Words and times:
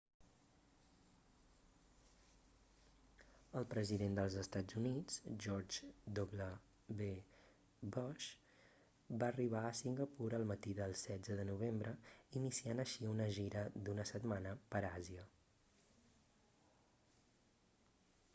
el 3.59 3.67
president 3.73 4.15
dels 4.19 4.37
estats 4.43 4.77
units 4.79 5.19
george 5.45 5.91
w 6.19 7.09
bush 7.97 8.29
va 9.23 9.27
arribar 9.33 9.61
a 9.69 9.75
singapur 9.81 10.29
el 10.39 10.47
matí 10.53 10.73
del 10.81 10.93
16 11.03 11.37
de 11.41 11.45
novembre 11.51 11.93
iniciant 12.41 12.85
així 12.85 13.09
una 13.13 13.27
gira 13.39 13.67
d'una 13.89 14.07
setmana 14.13 14.55
per 14.77 14.81
àsia 14.89 15.27